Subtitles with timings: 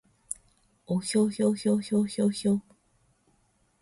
[0.87, 2.59] おひょひょひょひょひょひょ